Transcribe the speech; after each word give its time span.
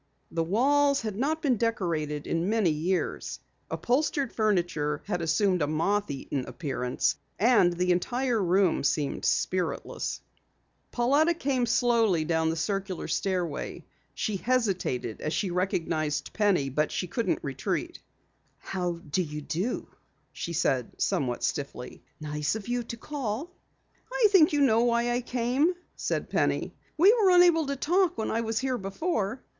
The 0.31 0.43
walls 0.43 1.01
had 1.01 1.15
not 1.15 1.43
been 1.43 1.57
decorated 1.57 2.25
in 2.25 2.49
many 2.49 2.71
years, 2.71 3.39
upholstered 3.69 4.33
furniture 4.33 5.03
had 5.05 5.21
assumed 5.21 5.61
a 5.61 5.67
moth 5.67 6.09
eaten 6.09 6.43
appearance, 6.47 7.17
and 7.37 7.73
the 7.73 7.91
entire 7.91 8.43
room 8.43 8.83
seemed 8.83 9.25
spiritless. 9.25 10.19
Pauletta 10.91 11.35
came 11.35 11.67
slowly 11.67 12.25
down 12.25 12.49
the 12.49 12.55
circular 12.55 13.07
stairway. 13.07 13.85
She 14.15 14.37
hesitated 14.37 15.21
as 15.21 15.33
she 15.33 15.51
recognized 15.51 16.33
Penny, 16.33 16.69
but 16.71 16.91
could 17.11 17.27
not 17.27 17.43
retreat. 17.43 17.99
"How 18.57 18.93
do 18.93 19.21
you 19.21 19.41
do," 19.43 19.87
she 20.33 20.53
said 20.53 20.93
somewhat 20.99 21.43
stiffly. 21.43 22.01
"Nice 22.19 22.55
of 22.55 22.67
you 22.67 22.81
to 22.85 22.97
call." 22.97 23.51
"I 24.11 24.27
think 24.31 24.51
you 24.51 24.61
know 24.61 24.83
why 24.83 25.11
I 25.11 25.21
came," 25.21 25.75
said 25.95 26.31
Penny. 26.31 26.73
"We 26.97 27.13
were 27.13 27.29
unable 27.29 27.67
to 27.67 27.75
talk 27.75 28.17
when 28.17 28.31
I 28.31 28.41
was 28.41 28.57
here 28.57 28.79
before." 28.79 29.43